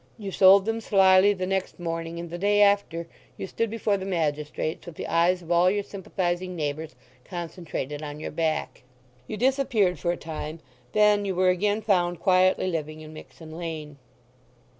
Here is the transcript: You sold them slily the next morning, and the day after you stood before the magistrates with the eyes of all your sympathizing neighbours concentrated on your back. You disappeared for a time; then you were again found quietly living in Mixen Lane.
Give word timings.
You 0.17 0.31
sold 0.31 0.65
them 0.65 0.81
slily 0.81 1.31
the 1.33 1.45
next 1.45 1.79
morning, 1.79 2.17
and 2.17 2.31
the 2.31 2.39
day 2.39 2.59
after 2.63 3.07
you 3.37 3.45
stood 3.45 3.69
before 3.69 3.97
the 3.97 4.03
magistrates 4.05 4.87
with 4.87 4.95
the 4.95 5.05
eyes 5.05 5.43
of 5.43 5.51
all 5.51 5.69
your 5.69 5.83
sympathizing 5.83 6.55
neighbours 6.55 6.95
concentrated 7.23 8.01
on 8.01 8.19
your 8.19 8.31
back. 8.31 8.81
You 9.27 9.37
disappeared 9.37 9.99
for 9.99 10.11
a 10.11 10.17
time; 10.17 10.59
then 10.93 11.23
you 11.23 11.35
were 11.35 11.49
again 11.49 11.83
found 11.83 12.19
quietly 12.19 12.65
living 12.65 13.01
in 13.01 13.13
Mixen 13.13 13.51
Lane. 13.55 13.97